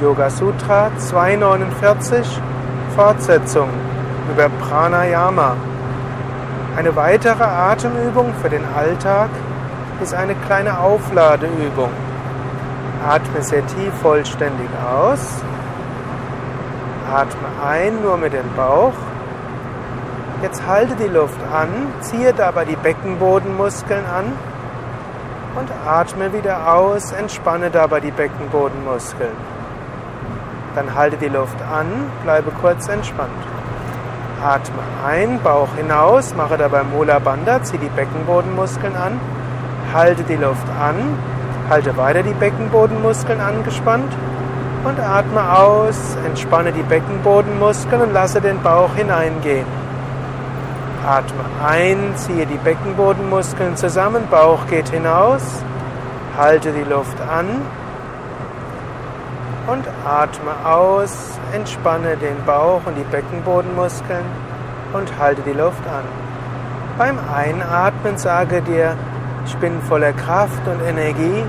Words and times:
Yoga 0.00 0.28
Sutra 0.28 0.90
249 0.98 2.40
Fortsetzung 2.96 3.68
über 4.32 4.48
Pranayama. 4.48 5.56
Eine 6.76 6.96
weitere 6.96 7.44
Atemübung 7.44 8.34
für 8.42 8.50
den 8.50 8.64
Alltag 8.76 9.30
ist 10.02 10.12
eine 10.12 10.34
kleine 10.34 10.80
Aufladeübung. 10.80 11.90
Atme 13.08 13.42
sehr 13.42 13.64
tief 13.66 13.94
vollständig 14.02 14.68
aus. 14.84 15.20
Atme 17.12 17.48
ein 17.64 18.02
nur 18.02 18.16
mit 18.16 18.32
dem 18.32 18.52
Bauch. 18.56 18.94
Jetzt 20.42 20.66
halte 20.66 20.96
die 20.96 21.08
Luft 21.08 21.38
an, 21.52 21.68
ziehe 22.00 22.32
dabei 22.32 22.64
die 22.64 22.76
Beckenbodenmuskeln 22.76 24.04
an 24.06 24.32
und 25.54 25.70
atme 25.86 26.32
wieder 26.32 26.74
aus, 26.74 27.12
entspanne 27.12 27.70
dabei 27.70 28.00
die 28.00 28.10
Beckenbodenmuskeln. 28.10 29.53
Dann 30.74 30.94
halte 30.94 31.16
die 31.16 31.28
Luft 31.28 31.60
an, 31.62 31.86
bleibe 32.24 32.50
kurz 32.60 32.88
entspannt. 32.88 33.30
Atme 34.44 34.82
ein, 35.06 35.40
Bauch 35.42 35.68
hinaus, 35.76 36.34
mache 36.34 36.58
dabei 36.58 36.82
Mula 36.82 37.18
Bandha, 37.20 37.62
ziehe 37.62 37.78
die 37.78 37.88
Beckenbodenmuskeln 37.88 38.96
an, 38.96 39.20
halte 39.92 40.24
die 40.24 40.36
Luft 40.36 40.66
an, 40.80 41.16
halte 41.70 41.96
weiter 41.96 42.22
die 42.22 42.34
Beckenbodenmuskeln 42.34 43.40
angespannt 43.40 44.12
und 44.84 44.98
atme 44.98 45.58
aus, 45.58 46.16
entspanne 46.26 46.72
die 46.72 46.82
Beckenbodenmuskeln 46.82 48.02
und 48.02 48.12
lasse 48.12 48.40
den 48.40 48.60
Bauch 48.60 48.94
hineingehen. 48.96 49.66
Atme 51.06 51.44
ein, 51.64 52.12
ziehe 52.16 52.46
die 52.46 52.58
Beckenbodenmuskeln 52.58 53.76
zusammen, 53.76 54.26
Bauch 54.30 54.66
geht 54.68 54.88
hinaus, 54.88 55.62
halte 56.36 56.72
die 56.72 56.90
Luft 56.90 57.20
an 57.20 57.62
und 59.66 59.84
atme 60.04 60.52
aus, 60.64 61.38
entspanne 61.52 62.16
den 62.16 62.44
Bauch 62.44 62.80
und 62.86 62.96
die 62.96 63.04
Beckenbodenmuskeln 63.04 64.24
und 64.92 65.18
halte 65.18 65.42
die 65.42 65.52
Luft 65.52 65.84
an. 65.86 66.04
Beim 66.98 67.18
Einatmen 67.34 68.18
sage 68.18 68.62
dir, 68.62 68.96
ich 69.46 69.56
bin 69.56 69.80
voller 69.82 70.12
Kraft 70.12 70.66
und 70.66 70.80
Energie, 70.86 71.44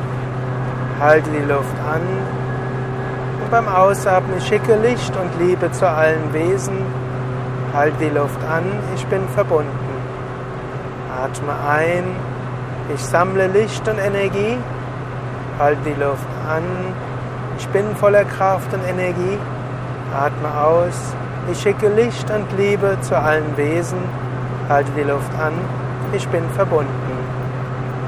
halte 0.99 1.29
die 1.29 1.45
Luft 1.45 1.75
an 1.91 2.01
und 3.41 3.51
beim 3.51 3.67
Ausatmen 3.67 4.41
schicke 4.41 4.75
Licht 4.75 5.13
und 5.15 5.39
Liebe 5.39 5.71
zu 5.71 5.87
allen 5.87 6.33
Wesen, 6.33 6.77
halte 7.73 7.97
die 7.99 8.09
Luft 8.09 8.41
an, 8.49 8.63
ich 8.95 9.05
bin 9.07 9.27
verbunden. 9.29 9.69
Atme 11.21 11.53
ein, 11.69 12.03
ich 12.93 13.01
sammle 13.03 13.47
Licht 13.47 13.87
und 13.87 13.99
Energie, 13.99 14.57
halte 15.59 15.81
die 15.85 16.01
Luft 16.01 16.27
an, 16.49 16.63
ich 17.57 17.67
bin 17.69 17.95
voller 17.95 18.25
Kraft 18.25 18.73
und 18.73 18.81
Energie. 18.87 19.37
Atme 20.13 20.49
aus. 20.61 21.13
Ich 21.51 21.61
schicke 21.61 21.89
Licht 21.89 22.29
und 22.29 22.45
Liebe 22.57 22.97
zu 23.01 23.17
allen 23.17 23.55
Wesen. 23.57 23.99
Halte 24.69 24.91
die 24.97 25.03
Luft 25.03 25.31
an. 25.39 25.53
Ich 26.13 26.27
bin 26.29 26.43
verbunden. 26.55 26.89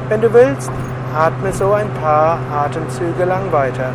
Wenn 0.09 0.21
du 0.21 0.33
willst, 0.33 0.71
atme 1.15 1.51
so 1.51 1.73
ein 1.73 1.89
paar 2.01 2.39
Atemzüge 2.53 3.25
lang 3.25 3.51
weiter. 3.51 3.91